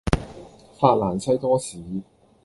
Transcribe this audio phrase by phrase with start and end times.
[0.79, 1.77] 法蘭西多士